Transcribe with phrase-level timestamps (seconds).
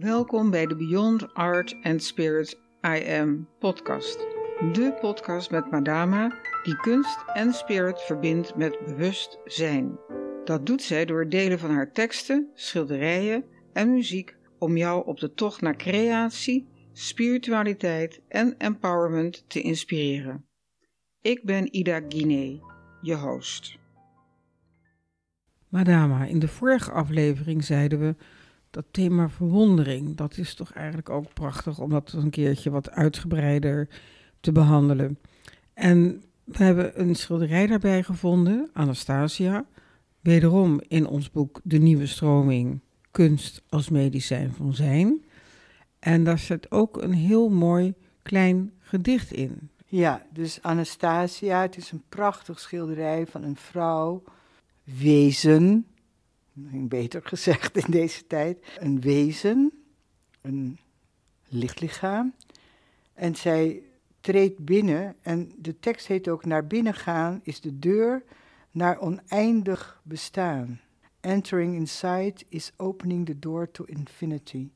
[0.00, 4.18] Welkom bij de Beyond Art and Spirit I Am podcast.
[4.72, 9.98] De podcast met Madama die kunst en spirit verbindt met bewustzijn.
[10.44, 15.32] Dat doet zij door delen van haar teksten, schilderijen en muziek om jou op de
[15.32, 20.46] tocht naar creatie, spiritualiteit en empowerment te inspireren.
[21.20, 22.60] Ik ben Ida Guinee,
[23.00, 23.78] je host.
[25.68, 28.14] Madama, in de vorige aflevering zeiden we
[28.70, 33.88] dat thema verwondering, dat is toch eigenlijk ook prachtig om dat een keertje wat uitgebreider
[34.40, 35.18] te behandelen.
[35.74, 39.64] En we hebben een schilderij daarbij gevonden, Anastasia,
[40.20, 42.80] wederom in ons boek De Nieuwe Stroming,
[43.10, 45.24] Kunst als Medicijn van Zijn.
[45.98, 49.70] En daar zit ook een heel mooi klein gedicht in.
[49.86, 54.22] Ja, dus Anastasia, het is een prachtig schilderij van een vrouw,
[54.84, 55.86] wezen,
[56.88, 59.72] beter gezegd in deze tijd, een wezen,
[60.40, 60.78] een
[61.48, 62.34] lichtlichaam.
[63.14, 63.82] En zij
[64.20, 68.22] treedt binnen en de tekst heet ook naar binnen gaan is de deur
[68.70, 70.80] naar oneindig bestaan.
[71.20, 74.68] Entering inside is opening the door to infinity.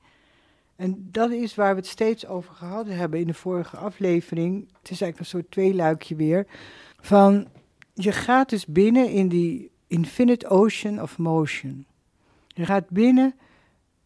[0.77, 4.61] En dat is waar we het steeds over gehad hebben in de vorige aflevering.
[4.61, 6.47] Het is eigenlijk een soort tweeluikje weer.
[7.01, 7.49] Van
[7.95, 11.87] je gaat dus binnen in die infinite ocean of motion.
[12.47, 13.35] Je gaat binnen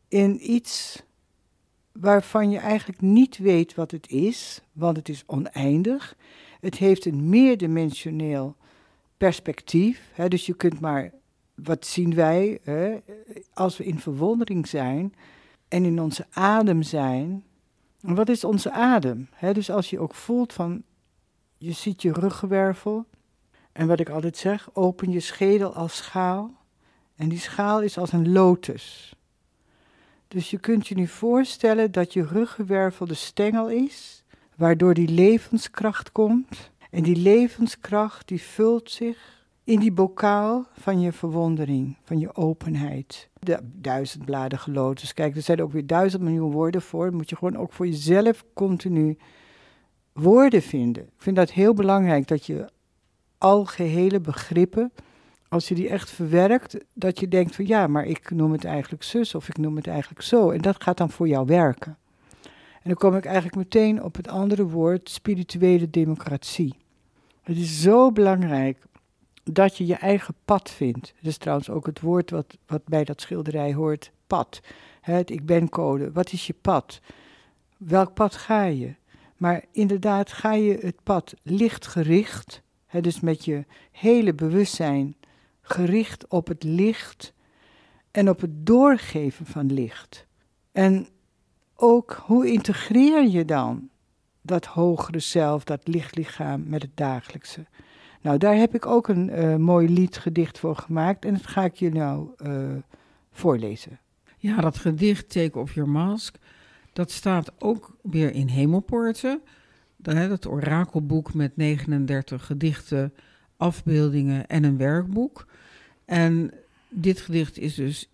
[0.08, 1.02] in iets
[1.92, 6.16] waarvan je eigenlijk niet weet wat het is, want het is oneindig.
[6.60, 8.56] Het heeft een meerdimensioneel
[9.16, 10.10] perspectief.
[10.12, 11.12] Hè, dus je kunt maar,
[11.54, 12.98] wat zien wij, hè,
[13.54, 15.14] als we in verwondering zijn
[15.68, 17.44] en in onze adem zijn.
[18.00, 19.28] Wat is onze adem?
[19.32, 20.82] Hè, dus als je ook voelt van,
[21.58, 23.06] je ziet je ruggenwervel.
[23.78, 26.54] En wat ik altijd zeg, open je schedel als schaal.
[27.16, 29.14] En die schaal is als een lotus.
[30.28, 34.24] Dus je kunt je nu voorstellen dat je ruggenwervel de stengel is,
[34.56, 36.70] waardoor die levenskracht komt.
[36.90, 43.28] En die levenskracht die vult zich in die bokaal van je verwondering, van je openheid.
[43.38, 45.14] De duizendbladige lotus.
[45.14, 47.04] Kijk, er zijn ook weer duizend miljoen woorden voor.
[47.04, 49.18] Dan moet je gewoon ook voor jezelf continu
[50.12, 51.02] woorden vinden.
[51.02, 52.76] Ik vind dat heel belangrijk dat je
[53.38, 54.92] algehele begrippen
[55.48, 59.02] als je die echt verwerkt, dat je denkt van ja, maar ik noem het eigenlijk
[59.02, 60.50] zus of ik noem het eigenlijk zo.
[60.50, 61.98] En dat gaat dan voor jou werken.
[62.82, 66.74] En dan kom ik eigenlijk meteen op het andere woord, spirituele democratie.
[67.42, 68.84] Het is zo belangrijk
[69.44, 71.14] dat je je eigen pad vindt.
[71.20, 74.60] Dat is trouwens ook het woord wat, wat bij dat schilderij hoort, pad.
[75.00, 76.12] Het ik ben code.
[76.12, 77.00] Wat is je pad?
[77.76, 78.94] Welk pad ga je?
[79.36, 85.16] Maar inderdaad, ga je het pad lichtgericht, hè, dus met je hele bewustzijn
[85.60, 87.32] gericht op het licht
[88.10, 90.26] en op het doorgeven van licht.
[90.72, 91.08] En
[91.74, 93.88] ook hoe integreer je dan
[94.42, 97.66] dat hogere zelf, dat lichtlichaam met het dagelijkse?
[98.20, 101.74] Nou, daar heb ik ook een uh, mooi liedgedicht voor gemaakt en dat ga ik
[101.74, 102.68] je nou uh,
[103.30, 104.00] voorlezen.
[104.38, 106.36] Ja, dat gedicht Take Off Your Mask,
[106.92, 109.42] dat staat ook weer in Hemelpoorten.
[110.00, 113.14] Dat orakelboek met 39 gedichten,
[113.56, 115.46] afbeeldingen en een werkboek.
[116.04, 116.52] En
[116.88, 118.08] dit gedicht is dus,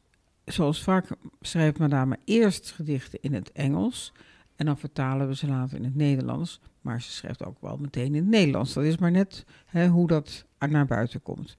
[0.44, 1.08] zoals vaak
[1.40, 4.12] schrijft Madame, eerst gedichten in het Engels.
[4.56, 6.60] En dan vertalen we ze later in het Nederlands.
[6.80, 8.72] Maar ze schrijft ook wel meteen in het Nederlands.
[8.72, 11.56] Dat is maar net hè, hoe dat naar buiten komt.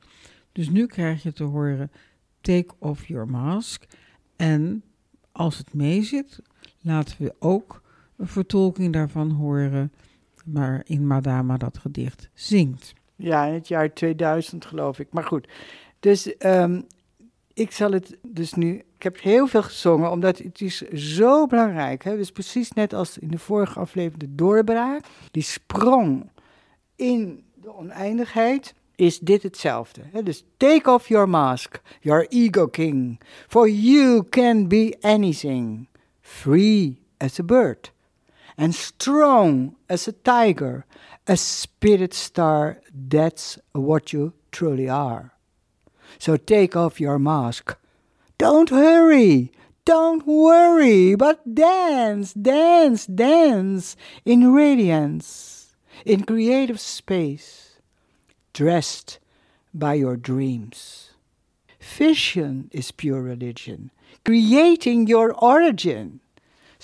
[0.51, 1.91] Dus nu krijg je te horen:
[2.41, 3.83] Take off your mask.
[4.35, 4.83] En
[5.31, 6.39] als het meezit,
[6.81, 7.81] laten we ook
[8.17, 9.91] een vertolking daarvan horen.
[10.45, 12.93] Maar in Madama dat gedicht zingt.
[13.15, 15.07] Ja, in het jaar 2000 geloof ik.
[15.11, 15.47] Maar goed,
[15.99, 16.85] dus um,
[17.53, 18.83] ik zal het dus nu.
[18.95, 22.03] Ik heb heel veel gezongen, omdat het is zo belangrijk.
[22.03, 22.17] Hè?
[22.17, 26.29] Dus precies net als in de vorige aflevering de doorbraak, die sprong
[26.95, 30.01] in de oneindigheid, is dit hetzelfde.
[30.23, 35.87] Dus take off your mask, your ego king, for you can be anything.
[36.21, 37.91] Free as a bird,
[38.57, 40.85] and strong as a tiger,
[41.27, 45.33] a spirit star, that's what you truly are.
[46.19, 47.75] So take off your mask.
[48.37, 49.51] Don't hurry.
[49.85, 57.77] Don't worry, but dance, dance, dance in radiance, in creative space,
[58.51, 59.19] dressed
[59.75, 61.11] by your dreams.
[61.79, 63.91] Vision is pure religion,
[64.23, 66.19] creating your origin.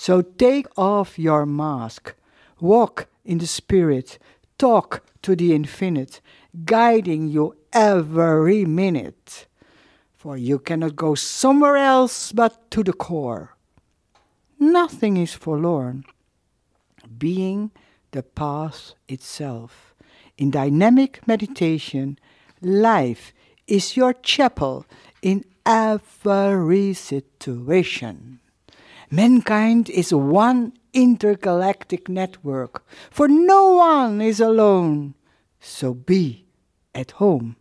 [0.02, 2.16] So take off your mask,
[2.60, 4.18] walk in the spirit,
[4.58, 6.22] talk to the infinite,
[6.66, 9.46] guiding you every minute.
[10.18, 13.56] For you cannot go somewhere else but to the core.
[14.58, 16.06] nothing is forlorn.
[17.20, 17.70] Being
[18.10, 19.94] the path itself.
[20.36, 22.18] In dynamic meditation,
[22.60, 23.34] life
[23.68, 24.88] is your chapel
[25.22, 28.40] in every situation.
[29.14, 35.16] Mankind is one intergalactic network, for no one is alone.
[35.60, 36.46] So be
[36.96, 37.58] at home,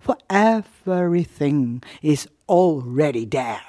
[0.00, 3.60] for everything is already there.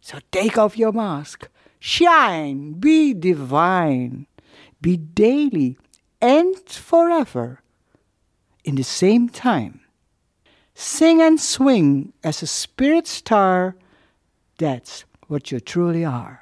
[0.00, 1.46] So take off your mask,
[1.78, 4.26] shine, be divine,
[4.80, 5.76] be daily
[6.22, 7.60] and forever
[8.64, 9.82] in the same time.
[10.74, 13.76] Sing and swing as a spirit star,
[14.56, 16.38] that's what you truly are.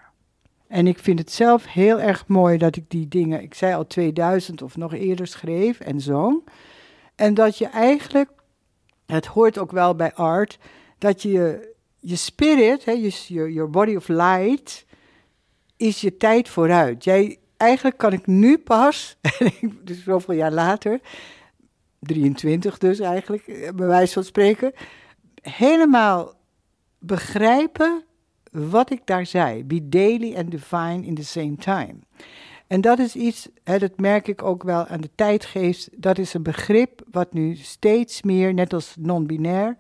[0.67, 3.87] En ik vind het zelf heel erg mooi dat ik die dingen, ik zei al
[3.87, 6.49] 2000 of nog eerder schreef en zong.
[7.15, 8.31] En dat je eigenlijk,
[9.07, 10.59] het hoort ook wel bij art,
[10.99, 14.87] dat je je spirit, hè, je, your body of light,
[15.77, 17.05] is je tijd vooruit.
[17.05, 19.17] Jij, eigenlijk kan ik nu pas,
[19.85, 21.01] dus zoveel jaar later,
[22.01, 24.73] 23 dus eigenlijk, bij wijze van spreken,
[25.43, 26.33] helemaal
[26.99, 28.07] begrijpen
[28.53, 29.65] wat ik daar zei.
[29.65, 31.95] Be daily and divine in the same time.
[32.67, 36.35] En dat is iets, hè, dat merk ik ook wel aan de tijdgeest, dat is
[36.35, 39.77] een begrip wat nu steeds meer, net als non-binair,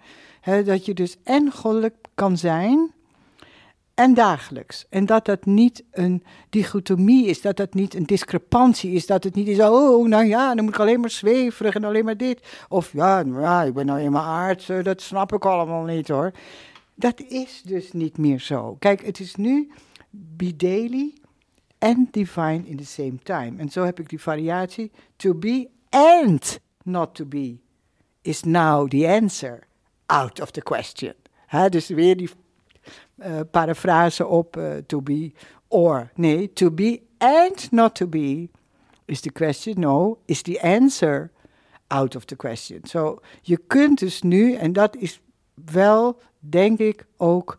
[0.65, 2.93] dat je dus en goddelijk kan zijn
[3.95, 4.87] en dagelijks.
[4.91, 9.35] En dat dat niet een dichotomie is, dat dat niet een discrepantie is, dat het
[9.35, 12.41] niet is, oh, nou ja, dan moet ik alleen maar zweverig en alleen maar dit.
[12.69, 16.33] Of ja, nou ik ben nou eenmaal aards, dat snap ik allemaal niet hoor.
[16.99, 18.77] Dat is dus niet meer zo.
[18.79, 19.71] Kijk, het is nu
[20.11, 21.15] be daily
[21.79, 23.53] and divine in the same time.
[23.57, 24.91] En zo heb ik die variatie.
[25.17, 27.57] To be and not to be
[28.23, 29.67] is now the answer.
[30.07, 31.15] Out of the question.
[31.69, 32.31] dus weer die
[33.17, 35.33] uh, op uh, to be
[35.69, 36.11] or.
[36.15, 38.49] Nee, to be and not to be
[39.05, 39.81] is the question.
[39.81, 41.31] No, is the answer
[41.87, 42.81] out of the question.
[42.85, 45.21] Zo, je kunt dus nu, en dat is
[45.65, 47.59] wel denk ik ook,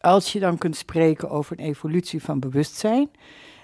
[0.00, 3.10] als je dan kunt spreken over een evolutie van bewustzijn.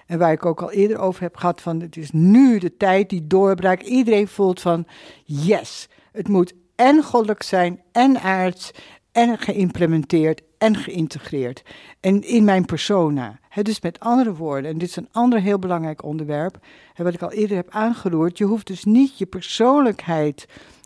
[0.05, 3.09] En waar ik ook al eerder over heb gehad van het is nu de tijd
[3.09, 3.87] die doorbraakt.
[3.87, 4.85] Iedereen voelt van
[5.23, 8.71] yes, het moet en goddelijk zijn en aards
[9.11, 11.63] en geïmplementeerd en geïntegreerd.
[11.99, 13.39] En in mijn persona.
[13.61, 16.57] dus met andere woorden, en dit is een ander heel belangrijk onderwerp,
[16.95, 18.37] wat ik al eerder heb aangeroerd.
[18.37, 20.45] Je hoeft dus niet je persoonlijkheid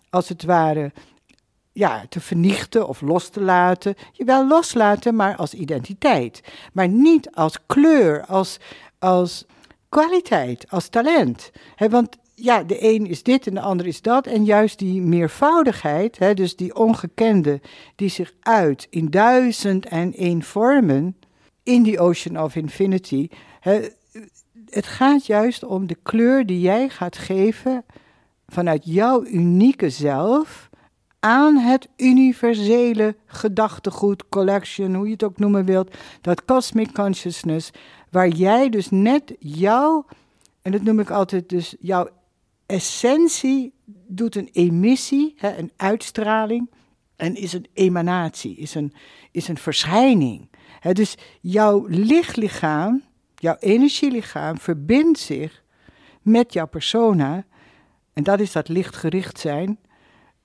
[0.09, 0.91] als het ware
[1.71, 3.95] ja, te vernichten of los te laten.
[4.11, 6.41] Je wel loslaten, maar als identiteit.
[6.73, 8.59] Maar niet als kleur, als,
[8.99, 9.45] als
[9.89, 11.51] kwaliteit, als talent.
[11.89, 14.27] want ja, de een is dit en de ander is dat.
[14.27, 17.61] En juist die meervoudigheid, dus die ongekende,
[17.95, 21.17] die zich uit in duizend en één vormen
[21.63, 23.27] in die Ocean of Infinity.
[24.69, 27.85] het gaat juist om de kleur die jij gaat geven
[28.47, 30.68] vanuit jouw unieke zelf
[31.19, 37.71] aan het universele gedachtegoed, collection, hoe je het ook noemen wilt, dat cosmic consciousness,
[38.09, 40.05] waar jij dus net jouw,
[40.61, 42.09] en dat noem ik altijd dus jouw
[42.65, 43.73] essentie
[44.07, 46.69] doet een emissie, hè, een uitstraling,
[47.15, 48.93] en is een emanatie, is een,
[49.31, 50.49] is een verschijning.
[50.79, 53.03] Hè, dus jouw lichtlichaam,
[53.35, 55.63] jouw energielichaam verbindt zich
[56.21, 57.45] met jouw persona,
[58.13, 59.79] en dat is dat lichtgericht zijn,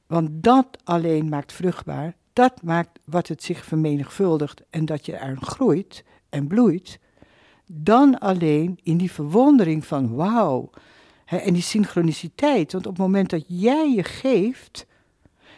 [0.06, 2.14] want dat alleen maakt vruchtbaar.
[2.32, 6.98] Dat maakt wat het zich vermenigvuldigt en dat je er groeit en bloeit.
[7.66, 10.70] Dan alleen in die verwondering van wauw.
[11.24, 12.72] En die synchroniciteit.
[12.72, 14.86] Want op het moment dat jij je geeft,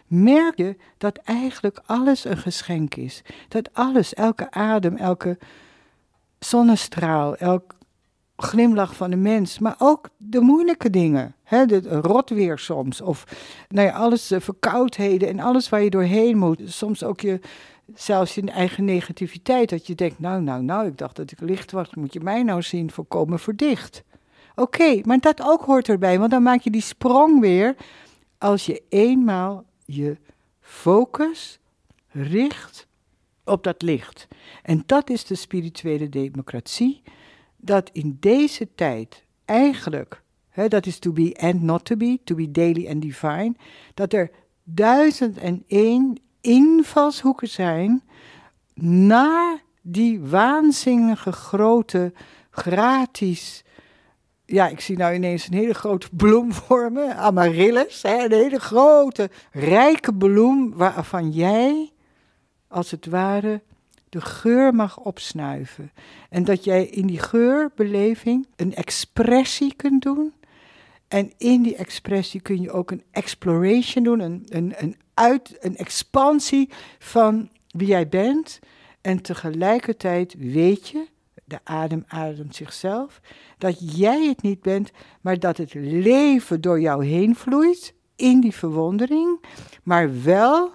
[0.07, 3.23] merk je dat eigenlijk alles een geschenk is.
[3.49, 5.39] Dat alles, elke adem, elke
[6.39, 7.75] zonnestraal, elk
[8.37, 11.35] glimlach van de mens, maar ook de moeilijke dingen.
[11.43, 13.25] Hè, de rotweer soms, of
[13.69, 16.61] nou ja, alles, de verkoudheden en alles waar je doorheen moet.
[16.65, 17.41] Soms ook je,
[17.95, 21.73] zelfs je eigen negativiteit, dat je denkt, nou, nou, nou, ik dacht dat ik licht
[21.73, 24.05] was, moet je mij nou zien, voorkomen verdicht.
[24.55, 27.75] Oké, maar dat ook hoort erbij, want dan maak je die sprong weer
[28.39, 30.17] als je eenmaal je
[30.61, 31.59] focus
[32.09, 32.87] richt
[33.45, 34.29] op dat licht.
[34.63, 37.03] En dat is de spirituele democratie
[37.67, 40.23] dat in deze tijd eigenlijk,
[40.69, 43.55] dat is to be and not to be, to be daily and divine,
[43.95, 44.31] dat er
[44.65, 48.03] duizend en één invalshoeken zijn
[48.81, 52.13] naar die waanzinnige grote,
[52.51, 53.65] gratis,
[54.45, 59.31] ja, ik zie nou ineens een hele grote bloem vormen, amaryllis, hè, een hele grote,
[59.51, 61.93] rijke bloem waarvan jij,
[62.69, 63.63] als het ware,
[64.09, 65.93] de geur mag opsnuiven.
[66.31, 70.33] En dat jij in die geurbeleving een expressie kunt doen.
[71.09, 75.77] En in die expressie kun je ook een exploration doen, een, een, een, uit, een
[75.77, 78.59] expansie van wie jij bent.
[79.01, 81.07] En tegelijkertijd weet je,
[81.45, 83.21] de adem ademt zichzelf,
[83.59, 88.53] dat jij het niet bent, maar dat het leven door jou heen vloeit in die
[88.53, 89.45] verwondering,
[89.83, 90.75] maar wel,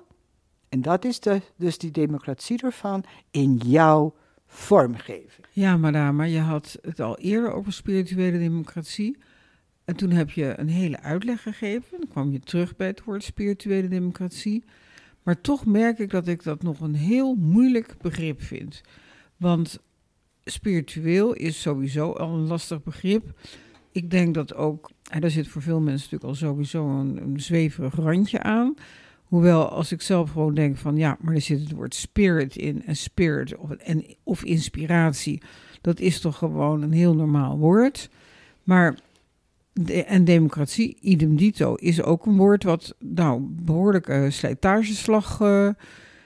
[0.71, 4.15] en dat is de, dus die democratie ervan, in jouw
[4.47, 5.47] vormgeving.
[5.51, 9.17] Ja, madame, je had het al eerder over spirituele democratie.
[9.85, 11.97] En toen heb je een hele uitleg gegeven.
[11.99, 14.63] Dan kwam je terug bij het woord spirituele democratie.
[15.23, 18.81] Maar toch merk ik dat ik dat nog een heel moeilijk begrip vind.
[19.37, 19.79] Want
[20.43, 23.39] spiritueel is sowieso al een lastig begrip.
[23.91, 27.39] Ik denk dat ook, en daar zit voor veel mensen natuurlijk al sowieso een, een
[27.39, 28.75] zweverig randje aan.
[29.31, 32.85] Hoewel als ik zelf gewoon denk van ja, maar er zit het woord spirit in
[32.85, 35.41] en spirit of, en, of inspiratie.
[35.81, 38.09] Dat is toch gewoon een heel normaal woord.
[38.63, 38.99] Maar
[40.05, 45.69] en democratie, idem dito, is ook een woord wat nou behoorlijke slijtageslag uh,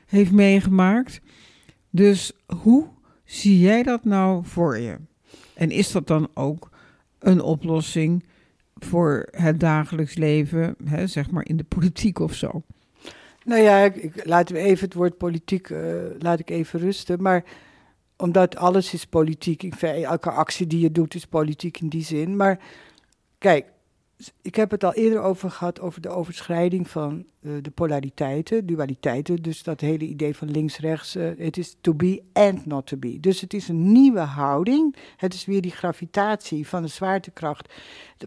[0.06, 1.22] heeft meegemaakt.
[1.90, 2.32] Dus
[2.62, 2.88] hoe
[3.24, 4.98] zie jij dat nou voor je?
[5.54, 6.70] En is dat dan ook
[7.20, 8.24] een oplossing
[8.76, 12.64] voor het dagelijks leven, hè, zeg maar in de politiek of zo?
[13.46, 17.22] Nou ja, ik, laten we even het woord politiek, uh, laat ik even rusten.
[17.22, 17.44] Maar
[18.18, 22.36] omdat alles is politiek, ik elke actie die je doet is politiek in die zin.
[22.36, 22.60] Maar
[23.38, 23.66] kijk,
[24.42, 29.36] ik heb het al eerder over gehad, over de overschrijding van uh, de polariteiten, dualiteiten.
[29.36, 33.20] Dus dat hele idee van links-rechts, uh, het is to be and not to be.
[33.20, 34.96] Dus het is een nieuwe houding.
[35.18, 37.74] Het is weer die gravitatie van de zwaartekracht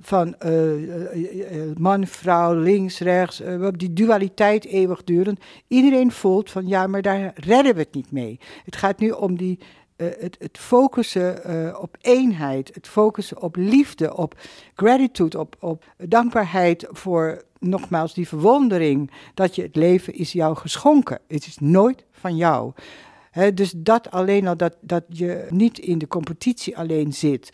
[0.00, 3.42] van uh, man, vrouw, links-rechts,
[3.76, 5.40] die dualiteit eeuwigdurend.
[5.66, 8.40] Iedereen voelt van ja, maar daar redden we het niet mee.
[8.64, 9.58] Het gaat nu om die
[9.98, 14.34] uh, het, het, focussen uh, op eenheid, het focussen op liefde, op
[14.74, 21.20] gratitude, op, op dankbaarheid voor nogmaals die verwondering dat je het leven is jou geschonken.
[21.28, 22.72] Het is nooit van jou.
[23.54, 27.50] Dus dat alleen al, dat, dat je niet in de competitie alleen zit.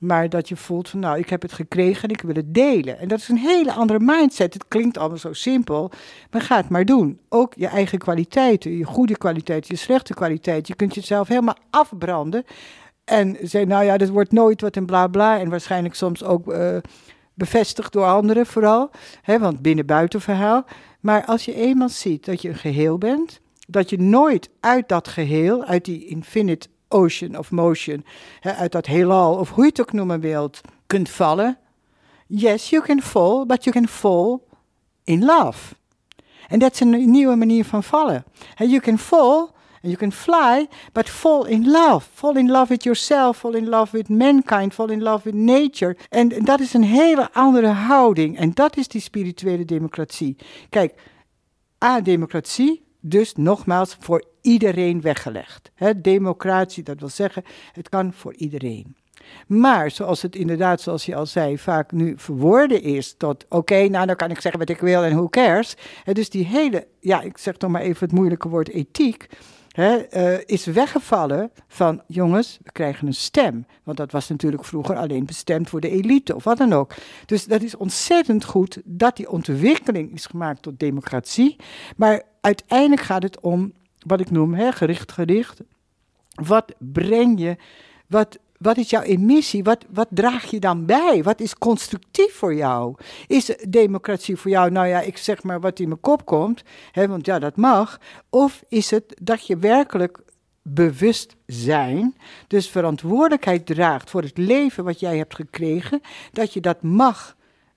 [0.00, 2.98] Maar dat je voelt van nou, ik heb het gekregen en ik wil het delen.
[2.98, 4.54] En dat is een hele andere mindset.
[4.54, 5.90] Het klinkt allemaal zo simpel,
[6.30, 7.20] maar ga het maar doen.
[7.28, 10.66] Ook je eigen kwaliteiten, je goede kwaliteit, je slechte kwaliteit.
[10.66, 12.44] Je kunt jezelf helemaal afbranden.
[13.04, 15.38] En zeggen, nou ja, dat wordt nooit wat en bla bla.
[15.38, 16.76] En waarschijnlijk soms ook uh,
[17.34, 18.90] bevestigd door anderen vooral.
[19.22, 20.64] Hè, want binnen-buiten verhaal.
[21.00, 25.08] Maar als je eenmaal ziet dat je een geheel bent, dat je nooit uit dat
[25.08, 28.04] geheel, uit die infinite ocean of motion,
[28.40, 31.58] hè, uit dat heelal, of hoe je het ook noemen wilt, kunt vallen.
[32.26, 34.38] Yes, you can fall, but you can fall
[35.04, 35.74] in love.
[36.48, 38.24] En dat is een nieuwe manier van vallen.
[38.56, 39.48] You can fall
[39.82, 42.06] and you can fly, but fall in love.
[42.14, 45.96] Fall in love with yourself, fall in love with mankind, fall in love with nature.
[46.08, 48.38] En dat is een hele andere houding.
[48.38, 50.36] En dat is die spirituele democratie.
[50.68, 50.94] Kijk,
[51.84, 55.70] A-democratie, dus nogmaals voor iedereen weggelegd.
[55.96, 57.42] Democratie, dat wil zeggen,
[57.72, 58.94] het kan voor iedereen.
[59.46, 64.06] Maar zoals het inderdaad, zoals je al zei, vaak nu verwoorden is tot oké, nou
[64.06, 65.76] dan kan ik zeggen wat ik wil en who cares.
[66.04, 69.26] He, dus die hele, ja, ik zeg toch maar even het moeilijke woord ethiek.
[69.76, 73.66] uh, is weggevallen van jongens, we krijgen een stem.
[73.82, 76.94] Want dat was natuurlijk vroeger alleen bestemd voor de elite of wat dan ook.
[77.26, 81.56] Dus dat is ontzettend goed dat die ontwikkeling is gemaakt tot democratie.
[81.96, 83.72] Maar uiteindelijk gaat het om
[84.06, 85.60] wat ik noem gericht gericht.
[86.34, 87.56] Wat breng je,
[88.06, 89.64] wat, wat is jouw emissie?
[89.64, 91.22] Wat, wat draag je dan bij?
[91.22, 92.94] Wat is constructief voor jou?
[93.26, 97.08] Is democratie voor jou, nou ja, ik zeg maar wat in mijn kop komt, hè,
[97.08, 98.00] want ja, dat mag.
[98.28, 100.18] Of is het dat je werkelijk
[100.62, 102.16] bewust zijn,
[102.46, 106.00] dus verantwoordelijkheid draagt voor het leven wat jij hebt gekregen,
[106.32, 107.36] dat je dat mag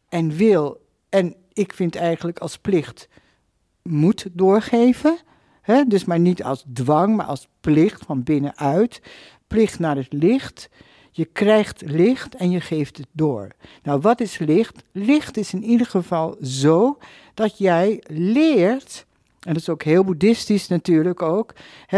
[0.10, 3.08] en wil en ik vind eigenlijk als plicht
[3.82, 5.18] moet doorgeven.
[5.88, 9.02] Dus maar niet als dwang, maar als plicht van binnenuit.
[9.48, 10.70] Plicht naar het licht.
[11.12, 13.48] Je krijgt licht en je geeft het door.
[13.84, 14.84] Nou, wat is licht?
[14.92, 16.98] Licht is in ieder geval zo
[17.34, 19.06] dat jij leert,
[19.40, 21.54] en dat is ook heel boeddhistisch natuurlijk ook,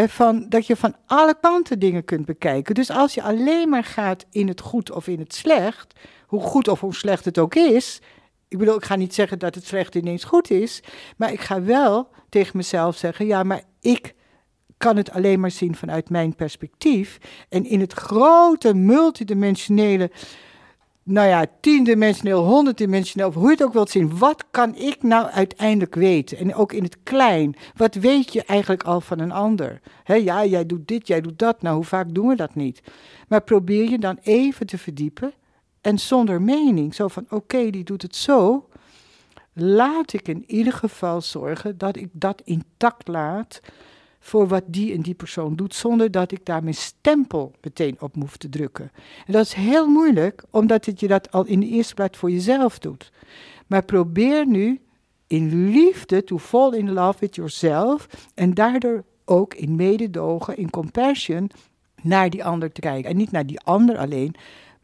[0.07, 2.75] van, dat je van alle kanten dingen kunt bekijken.
[2.75, 5.93] Dus als je alleen maar gaat in het goed of in het slecht,
[6.27, 8.01] hoe goed of hoe slecht het ook is,
[8.48, 10.84] ik bedoel, ik ga niet zeggen dat het slecht ineens goed is,
[11.18, 14.14] maar ik ga wel tegen mezelf zeggen: ja, maar ik
[14.78, 17.18] kan het alleen maar zien vanuit mijn perspectief.
[17.50, 20.12] En in het grote multidimensionele
[21.06, 24.18] nou ja, tiendimensioneel, honderddimensioneel, hoe je het ook wilt zien.
[24.18, 26.38] Wat kan ik nou uiteindelijk weten?
[26.38, 27.56] En ook in het klein.
[27.75, 29.82] Wat weet je eigenlijk al van een ander?
[30.06, 31.62] ja, jij doet dit, jij doet dat.
[31.62, 32.82] Nou, hoe vaak doen we dat niet?
[33.28, 35.34] Maar probeer je dan even te verdiepen.
[35.86, 36.96] En zonder mening.
[36.96, 38.70] Zo van, oké, die doet het zo.
[39.54, 43.62] Laat ik in ieder geval zorgen dat ik dat intact laat
[44.20, 48.15] voor wat die en die persoon doet, zonder dat ik daar mijn stempel meteen op
[48.15, 48.92] hoef te drukken.
[49.25, 52.32] En dat is heel moeilijk, omdat het je dat al in de eerste plaats voor
[52.32, 53.12] jezelf doet.
[53.68, 54.82] Maar probeer nu
[55.27, 61.51] in liefde to fall in love with yourself en daardoor ook in mededogen, in compassion
[62.01, 63.10] naar die ander te kijken.
[63.10, 64.36] En niet naar die ander alleen,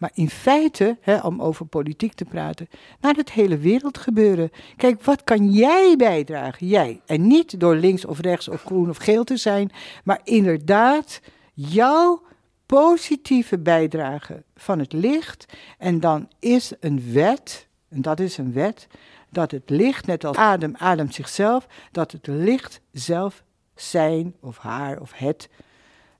[0.02, 2.68] maar in feite, hè, om over politiek te praten,
[3.00, 4.52] naar het hele wereld gebeuren.
[4.78, 6.68] Kijk, wat kan jij bijdragen?
[6.68, 7.02] Jij.
[7.06, 9.72] En niet door links of rechts of groen of geel te zijn,
[10.04, 11.22] maar inderdaad
[11.54, 12.22] jouw
[12.66, 15.46] positieve bijdrage van het licht.
[15.78, 18.88] En dan is een wet, en dat is een wet,
[19.30, 23.44] dat het licht, net als adem ademt zichzelf, dat het licht zelf
[23.76, 25.50] zijn of haar of het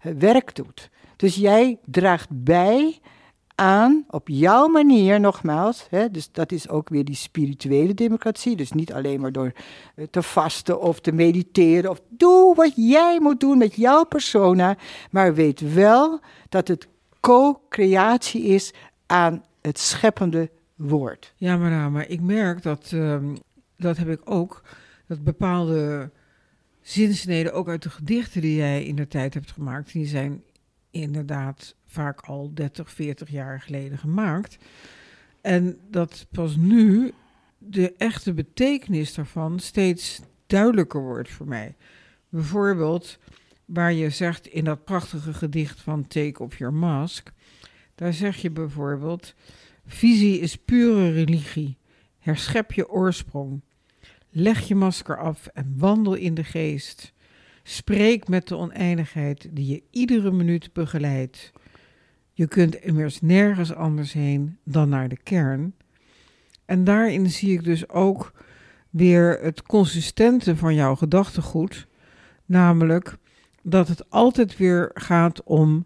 [0.02, 0.90] werk doet.
[1.16, 3.00] Dus jij draagt bij
[3.62, 5.88] aan op jouw manier, nogmaals.
[5.90, 8.56] Hè, dus dat is ook weer die spirituele democratie.
[8.56, 9.52] Dus niet alleen maar door
[9.96, 11.90] eh, te vasten of te mediteren.
[11.90, 14.78] Of doe wat jij moet doen met jouw persona.
[15.12, 16.88] Maar weet wel dat het
[17.20, 18.74] co-creatie is
[19.06, 21.34] aan het scheppende woord.
[21.36, 23.36] Ja, maar, maar ik merk dat, ehm,
[23.78, 24.64] dat heb ik ook,
[25.08, 26.10] dat bepaalde
[26.82, 30.44] zinsneden, ook uit de gedichten die jij in de tijd hebt gemaakt, die zijn
[30.92, 34.58] inderdaad vaak al 30, 40 jaar geleden gemaakt.
[35.42, 37.14] En dat pas nu
[37.58, 41.76] de echte betekenis daarvan steeds duidelijker wordt voor mij.
[42.30, 43.20] Bijvoorbeeld,
[43.66, 47.32] waar je zegt in dat prachtige gedicht van Take Off Your Mask,
[47.96, 49.34] daar zeg je bijvoorbeeld:
[49.86, 51.78] Visie is pure religie.
[52.20, 53.62] Herschep je oorsprong.
[54.30, 57.14] Leg je masker af en wandel in de geest.
[57.64, 61.52] Spreek met de oneindigheid die je iedere minuut begeleidt.
[62.34, 65.74] Je kunt immers nergens anders heen dan naar de kern.
[66.66, 68.34] En daarin zie ik dus ook
[68.90, 71.88] weer het consistente van jouw gedachtegoed,
[72.46, 73.18] namelijk
[73.62, 75.86] dat het altijd weer gaat om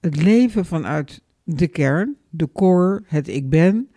[0.00, 3.88] het leven vanuit de kern, de core, het ik ben,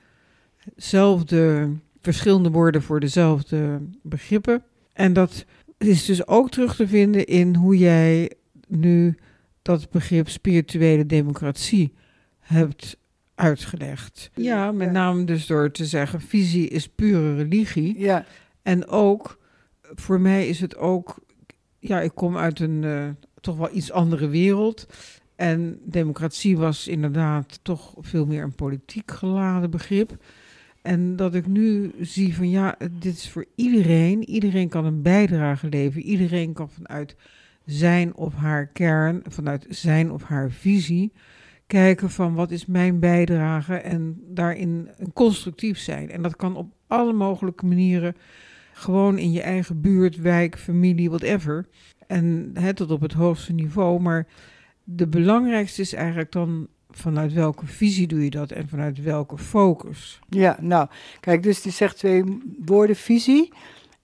[0.76, 1.70] zelfde
[2.02, 4.64] verschillende woorden voor dezelfde begrippen.
[4.94, 5.46] En dat
[5.78, 8.32] is dus ook terug te vinden in hoe jij
[8.68, 9.18] nu
[9.70, 11.94] dat begrip spirituele democratie
[12.40, 12.98] hebt
[13.36, 14.30] uitgelegd.
[14.34, 18.00] Ja, met name dus door te zeggen, visie is pure religie.
[18.00, 18.26] Ja.
[18.62, 19.40] En ook,
[19.82, 21.20] voor mij is het ook,
[21.80, 23.10] ja, ik kom uit een uh,
[23.42, 24.88] toch wel iets andere wereld.
[25.36, 30.24] En democratie was inderdaad toch veel meer een politiek geladen begrip.
[30.82, 34.30] En dat ik nu zie van ja, dit is voor iedereen.
[34.30, 36.08] Iedereen kan een bijdrage leveren.
[36.08, 37.16] Iedereen kan vanuit
[37.72, 41.12] zijn of haar kern, vanuit zijn of haar visie,
[41.68, 46.10] kijken van wat is mijn bijdrage en daarin constructief zijn.
[46.12, 48.16] En dat kan op alle mogelijke manieren,
[48.74, 51.66] gewoon in je eigen buurt, wijk, familie, whatever.
[52.08, 54.02] En hè, tot op het hoogste niveau.
[54.02, 54.28] Maar
[54.84, 60.20] de belangrijkste is eigenlijk dan vanuit welke visie doe je dat en vanuit welke focus?
[60.30, 60.88] Ja, nou,
[61.20, 62.24] kijk, dus die zegt twee
[62.66, 63.54] woorden, visie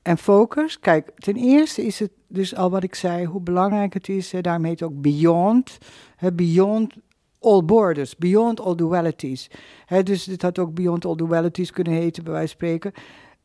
[0.05, 0.79] en focus.
[0.79, 4.33] Kijk, ten eerste is het dus al wat ik zei, hoe belangrijk het is.
[4.41, 5.77] Daarom heet het ook beyond.
[6.15, 6.93] Hè, beyond
[7.39, 9.49] all borders, beyond all dualities.
[9.85, 12.91] Hè, dus dit had ook beyond all dualities kunnen heten, bij wijze van spreken.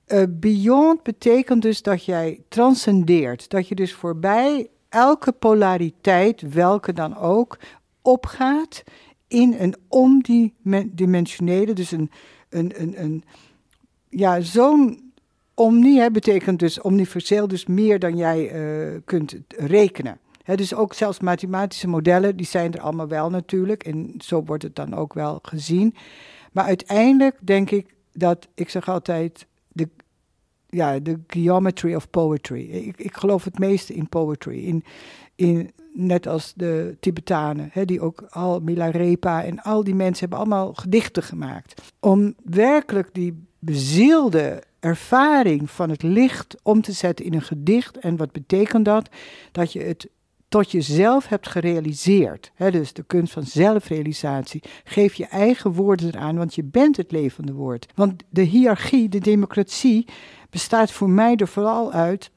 [0.07, 3.51] Uh, beyond betekent dus dat jij transcendeert.
[3.51, 7.59] Dat je dus voorbij elke polariteit, welke dan ook,
[8.03, 8.83] opgaat
[9.29, 12.11] in een omdimensionele, dus een,
[12.49, 13.25] een, een, een
[14.09, 15.10] ja, zo'n
[15.61, 20.18] omni betekent dus omniverseel, dus meer dan jij uh, kunt rekenen.
[20.55, 23.85] Dus ook zelfs mathematische modellen, die zijn er allemaal wel natuurlijk.
[23.85, 25.94] En zo wordt het dan ook wel gezien.
[26.53, 29.88] Maar uiteindelijk denk ik dat, ik zeg altijd, de,
[30.68, 32.70] ja, de geometry of poetry.
[32.70, 34.64] Ik, ik geloof het meeste in poetry.
[34.64, 34.85] In,
[35.35, 40.75] in, net als de Tibetanen, die ook al Milarepa en al die mensen hebben allemaal
[40.75, 41.83] gedichten gemaakt.
[42.01, 47.99] Om werkelijk die bezielde ervaring van het licht om te zetten in een gedicht.
[47.99, 49.09] En wat betekent dat?
[49.53, 50.09] Dat je het
[50.49, 52.53] tot jezelf hebt gerealiseerd.
[52.57, 54.62] Dus de kunst van zelfrealisatie.
[54.85, 57.87] Geef je eigen woorden eraan, want je bent het levende woord.
[57.95, 60.07] Want de hiërarchie, de democratie,
[60.51, 62.31] bestaat voor mij er vooral uit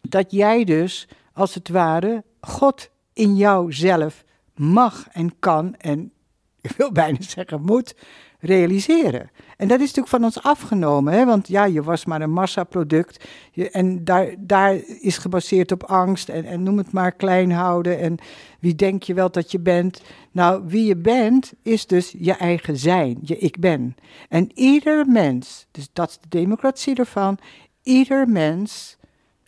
[0.00, 4.24] dat jij dus, als het ware, God in jouzelf
[4.54, 6.12] mag en kan en
[6.60, 7.94] ik wil bijna zeggen moet,
[8.40, 9.30] realiseren.
[9.56, 11.24] En dat is natuurlijk van ons afgenomen, hè?
[11.24, 13.24] want ja, je was maar een massaproduct.
[13.70, 17.98] En daar, daar is gebaseerd op angst en, en noem het maar klein houden.
[17.98, 18.18] En
[18.60, 20.02] wie denk je wel dat je bent?
[20.32, 23.94] Nou, wie je bent is dus je eigen zijn, je ik ben.
[24.28, 27.38] En ieder mens, dus dat is de democratie ervan,
[27.82, 28.96] ieder mens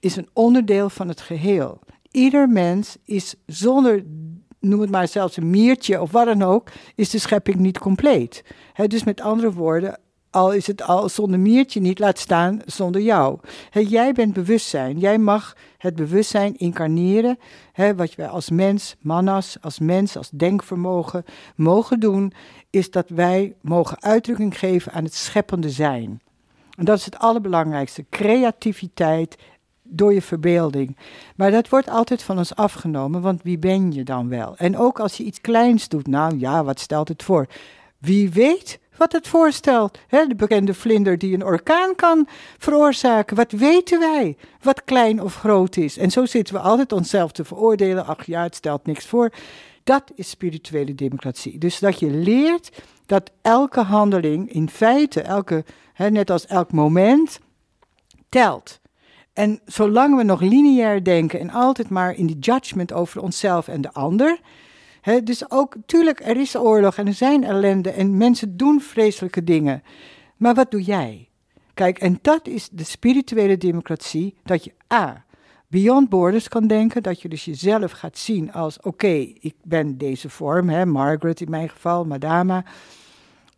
[0.00, 1.78] is een onderdeel van het geheel.
[2.10, 4.04] Ieder mens is zonder
[4.62, 8.44] noem het maar zelfs een miertje of wat dan ook, is de schepping niet compleet.
[8.86, 9.98] dus met andere woorden,
[10.32, 13.38] al is het al zonder miertje niet, laat staan zonder jou.
[13.70, 14.98] jij bent bewustzijn.
[14.98, 17.38] Jij mag het bewustzijn incarneren.
[17.96, 21.24] wat wij als mens, manas, als mens, als denkvermogen
[21.56, 22.32] mogen doen,
[22.70, 26.20] is dat wij mogen uitdrukking geven aan het scheppende zijn.
[26.76, 28.04] En dat is het allerbelangrijkste.
[28.10, 29.36] Creativiteit
[29.92, 30.96] door je verbeelding.
[31.36, 34.56] Maar dat wordt altijd van ons afgenomen, want wie ben je dan wel?
[34.56, 37.46] En ook als je iets kleins doet, nou ja, wat stelt het voor?
[37.98, 39.98] Wie weet wat het voorstelt?
[40.08, 42.28] De bekende vlinder die een orkaan kan
[42.58, 43.36] veroorzaken.
[43.36, 45.98] Wat weten wij wat klein of groot is?
[45.98, 48.06] En zo zitten we altijd onszelf te veroordelen.
[48.06, 49.32] Ach ja, het stelt niks voor.
[49.84, 51.58] Dat is spirituele democratie.
[51.58, 55.64] Dus dat je leert dat elke handeling in feite, elke,
[55.96, 57.40] net als elk moment,
[58.28, 58.80] telt.
[59.32, 63.80] En zolang we nog lineair denken en altijd maar in die judgment over onszelf en
[63.80, 64.40] de ander.
[65.00, 69.44] Hè, dus ook, tuurlijk, er is oorlog en er zijn ellende en mensen doen vreselijke
[69.44, 69.82] dingen.
[70.36, 71.28] Maar wat doe jij?
[71.74, 75.24] Kijk, en dat is de spirituele democratie, dat je A,
[75.68, 80.28] beyond borders kan denken, dat je dus jezelf gaat zien als, oké, ik ben deze
[80.28, 82.64] vorm, hè, Margaret in mijn geval, Madama,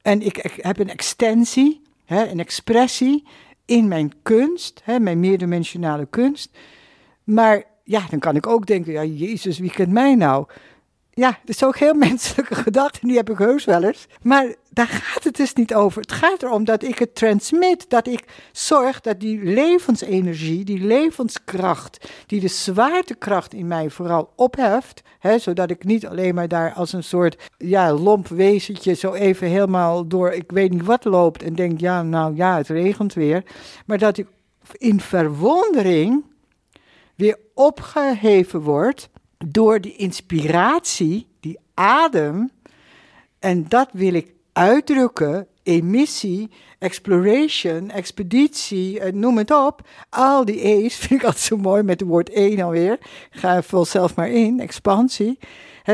[0.02, 3.24] en ik, ik heb een extensie, hè, een expressie,
[3.66, 6.58] in mijn kunst, hè, mijn meerdimensionale kunst.
[7.24, 10.46] Maar ja, dan kan ik ook denken, ja, Jezus, wie kent mij nou?
[11.16, 14.06] Ja, dat is ook heel menselijke gedachte, die heb ik heus wel eens.
[14.22, 16.00] Maar daar gaat het dus niet over.
[16.00, 22.08] Het gaat erom dat ik het transmit, dat ik zorg dat die levensenergie, die levenskracht,
[22.26, 26.92] die de zwaartekracht in mij vooral opheft, hè, zodat ik niet alleen maar daar als
[26.92, 31.54] een soort ja, lomp wezentje zo even helemaal door ik weet niet wat loopt en
[31.54, 33.42] denk, ja, nou ja, het regent weer.
[33.86, 34.26] Maar dat ik
[34.72, 36.24] in verwondering
[37.14, 39.08] weer opgeheven word
[39.48, 42.50] door die inspiratie, die adem.
[43.38, 49.88] En dat wil ik uitdrukken, emissie, exploration, expeditie, eh, noem het op.
[50.08, 52.98] Al die E's vind ik altijd zo mooi met het woord één alweer.
[53.30, 55.38] Ga vul zelf maar in, expansie.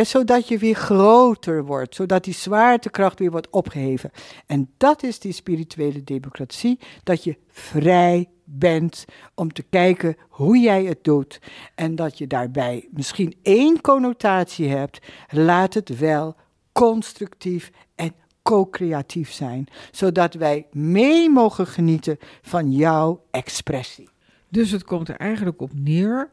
[0.02, 4.10] zodat je weer groter wordt, zodat die zwaartekracht weer wordt opgeheven.
[4.46, 10.84] En dat is die spirituele democratie, dat je vrij bent om te kijken hoe jij
[10.84, 11.40] het doet.
[11.74, 14.98] En dat je daarbij misschien één connotatie hebt,
[15.30, 16.36] laat het wel
[16.72, 24.08] constructief en co-creatief zijn, zodat wij mee mogen genieten van jouw expressie.
[24.48, 26.30] Dus het komt er eigenlijk op neer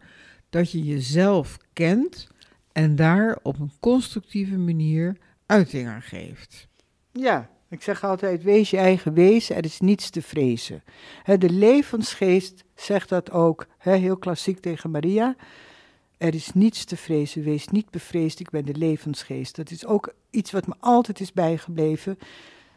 [0.49, 2.27] dat je jezelf kent
[2.71, 6.67] en daar op een constructieve manier uiting aan geeft.
[7.11, 10.83] Ja, ik zeg altijd, wees je eigen wezen, er is niets te vrezen.
[11.23, 15.35] de levensgeest zegt dat ook, heel klassiek tegen Maria.
[16.17, 19.55] Er is niets te vrezen, wees niet bevreesd, ik ben de levensgeest.
[19.55, 22.17] Dat is ook iets wat me altijd is bijgebleven.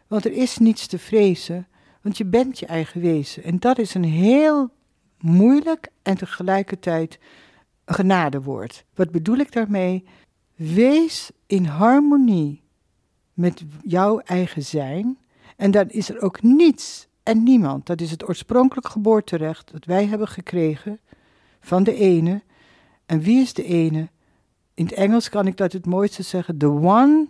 [0.07, 1.69] Want er is niets te vrezen,
[2.03, 3.43] want je bent je eigen wezen.
[3.43, 4.71] En dat is een heel
[5.21, 7.19] moeilijk en tegelijkertijd
[7.85, 8.85] genadewoord.
[8.95, 10.05] Wat bedoel ik daarmee?
[10.55, 12.63] Wees in harmonie
[13.41, 15.19] met jouw eigen zijn.
[15.57, 17.87] En dan is er ook niets en niemand.
[17.87, 21.01] Dat is het oorspronkelijk geboorterecht dat wij hebben gekregen
[21.61, 22.43] van de ene.
[23.07, 24.09] En wie is de ene?
[24.75, 26.59] In het Engels kan ik dat het mooiste zeggen.
[26.59, 27.29] The one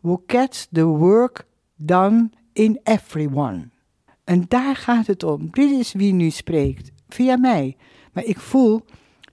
[0.00, 3.68] who gets the work done in everyone.
[4.24, 5.48] En daar gaat het om.
[5.50, 7.76] Dit is wie nu spreekt, via mij.
[8.12, 8.84] Maar ik voel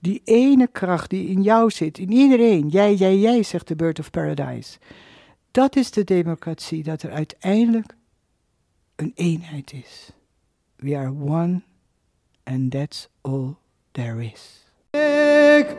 [0.02, 2.68] die ene kracht die in jou zit, in iedereen.
[2.68, 4.78] Jij, jij, jij, zegt de Bird of Paradise.
[5.54, 7.96] Dat is de democratie, dat er uiteindelijk
[8.96, 10.12] een eenheid is.
[10.76, 11.62] We are one
[12.44, 13.56] and that's all
[13.92, 14.66] there is.
[15.60, 15.76] Ik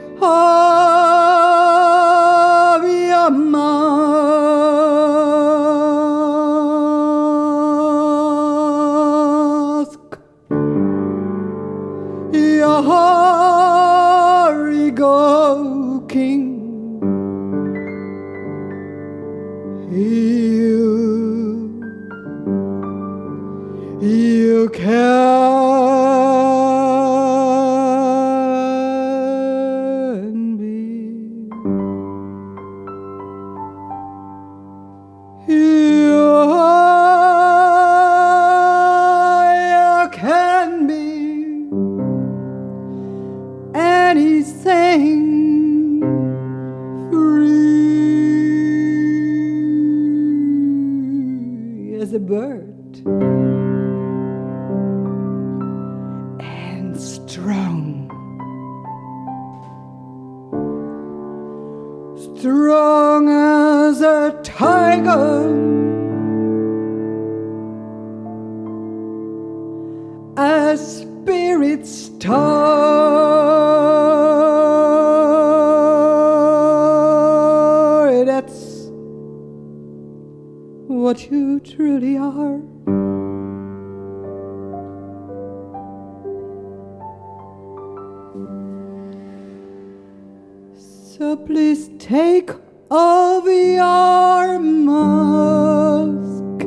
[91.37, 92.51] Please take
[92.91, 96.63] off your mask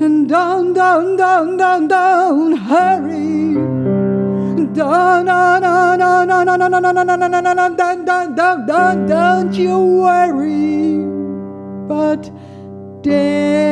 [0.00, 3.54] and down, down, down, down, down, hurry.
[4.72, 9.52] Down, down, down, down, down, down, down, down, down, down, down, down, down, down, don't
[9.54, 10.98] you worry,
[11.88, 12.30] but
[13.02, 13.71] dance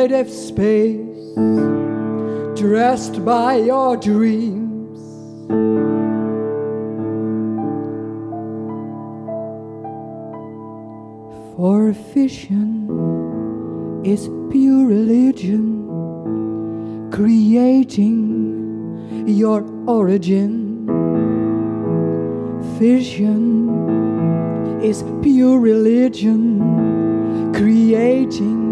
[0.00, 1.34] creative space,
[2.58, 4.98] dressed by your dreams.
[11.54, 12.88] For vision
[14.06, 15.84] is pure religion,
[17.12, 18.24] creating
[19.28, 20.86] your origin.
[22.78, 23.68] Vision
[24.82, 28.69] is pure religion, creating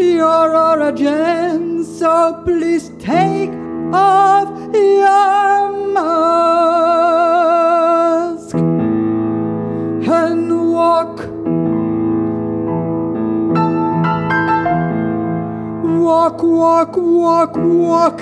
[0.00, 1.84] your origin.
[1.84, 3.50] So please take
[3.92, 6.54] off your mask
[10.16, 11.18] and walk.
[16.00, 18.20] Walk, walk, walk, walk.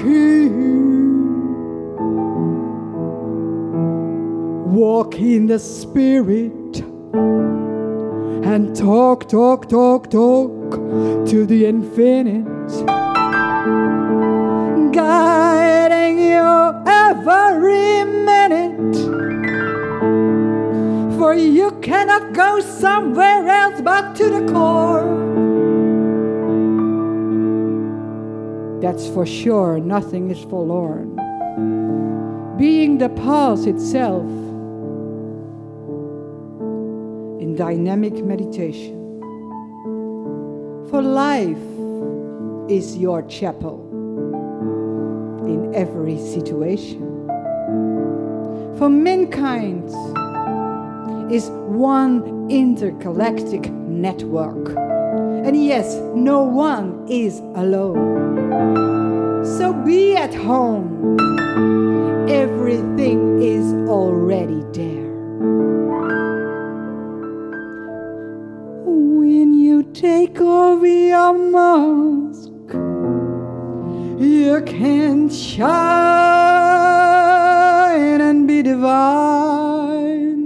[4.75, 6.83] Walk in the spirit
[8.45, 12.45] and talk, talk, talk, talk to the infinite,
[14.93, 18.97] guiding you every minute.
[21.19, 25.27] For you cannot go somewhere else but to the core.
[28.81, 31.17] That's for sure, nothing is forlorn.
[32.57, 34.27] Being the pulse itself
[37.41, 38.98] in dynamic meditation.
[40.99, 41.63] For life
[42.69, 43.79] is your chapel
[45.47, 47.29] in every situation.
[48.77, 49.91] For mankind
[51.33, 54.71] is one intergalactic network.
[55.47, 59.45] And yes, no one is alone.
[59.47, 61.17] So be at home.
[62.29, 64.98] Everything is already there.
[71.33, 72.51] Mask,
[74.21, 75.69] you can shine
[78.21, 80.45] and be divine,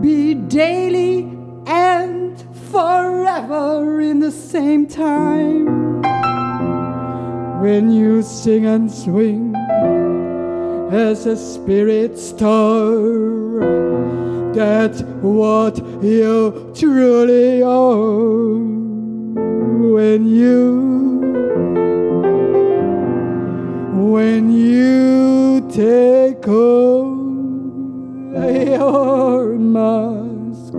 [0.00, 1.28] be daily
[1.66, 6.00] and forever in the same time.
[7.60, 9.54] When you sing and swing
[10.90, 12.90] as a spirit star.
[14.52, 18.79] That's what you truly are
[19.80, 21.00] when you
[24.12, 27.20] when you take off
[28.66, 30.74] your mask.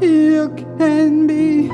[0.00, 0.48] You
[0.78, 1.70] can be,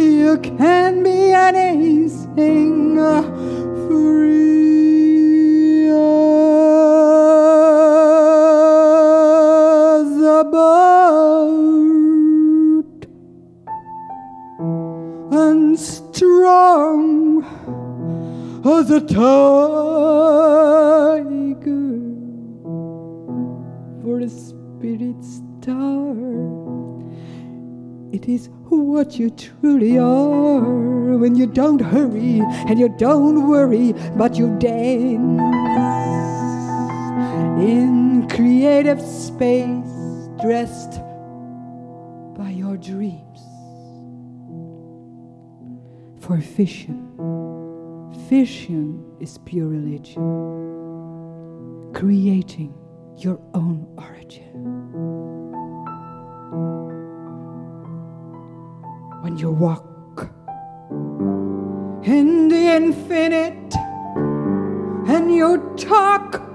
[0.00, 2.98] you can be anything
[11.62, 13.00] bird
[15.32, 17.44] and strong
[18.64, 19.20] as a tiger
[24.02, 26.14] for a spirit star.
[28.12, 34.36] It is what you truly are when you don't hurry and you don't worry, but
[34.36, 35.42] you dance
[37.62, 39.91] in creative space
[40.42, 41.00] dressed
[42.36, 43.40] by your dreams.
[46.18, 46.98] For fission,
[48.28, 50.22] fission is pure religion,
[51.94, 52.74] creating
[53.18, 54.52] your own origin.
[59.22, 60.28] When you walk
[62.04, 63.76] in the infinite
[65.06, 66.51] and you talk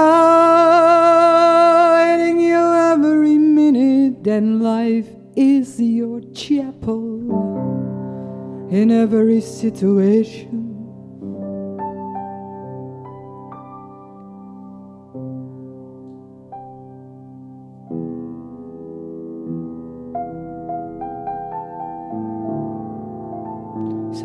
[2.39, 7.17] you every minute, and life is your chapel
[8.69, 10.66] in every situation.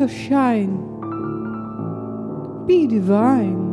[0.07, 0.77] Shine,
[2.67, 3.72] be divine,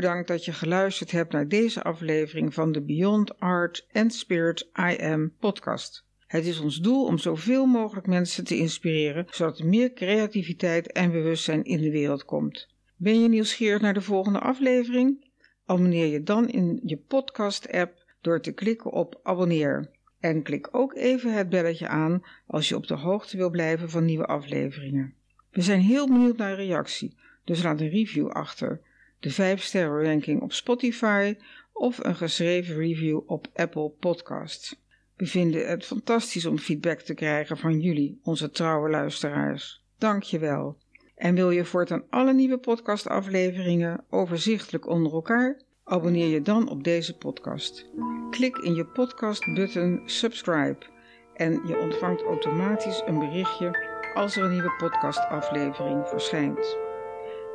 [0.00, 5.02] bedankt dat je geluisterd hebt naar deze aflevering van de Beyond Art and Spirit I
[5.02, 6.04] Am podcast.
[6.26, 11.10] Het is ons doel om zoveel mogelijk mensen te inspireren, zodat er meer creativiteit en
[11.10, 12.68] bewustzijn in de wereld komt.
[12.96, 15.30] Ben je nieuwsgierig naar de volgende aflevering?
[15.66, 19.90] Abonneer je dan in je podcast-app door te klikken op abonneer.
[20.20, 24.04] En klik ook even het belletje aan als je op de hoogte wil blijven van
[24.04, 25.14] nieuwe afleveringen.
[25.50, 28.86] We zijn heel benieuwd naar reactie, dus laat een review achter
[29.20, 31.36] de 5 sterren ranking op Spotify
[31.72, 34.76] of een geschreven review op Apple Podcasts.
[35.16, 39.84] We vinden het fantastisch om feedback te krijgen van jullie, onze trouwe luisteraars.
[39.98, 40.78] Dank je wel.
[41.16, 45.60] En wil je voortaan alle nieuwe podcastafleveringen overzichtelijk onder elkaar?
[45.84, 47.86] Abonneer je dan op deze podcast.
[48.30, 50.86] Klik in je podcast-button subscribe
[51.34, 56.87] en je ontvangt automatisch een berichtje als er een nieuwe podcastaflevering verschijnt.